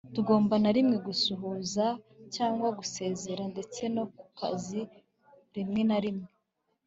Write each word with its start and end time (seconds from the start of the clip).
ntugomba 0.11 0.55
na 0.63 0.71
rimwe 0.75 0.97
gusuhuza 1.07 1.85
cyangwa 2.35 2.67
gusezera 2.77 3.43
ndetse 3.53 3.81
no 3.95 4.03
ku 4.17 4.25
kazi 4.39 4.81
rimwe 5.55 5.81
na 5.89 5.97
rimwe 6.03 6.27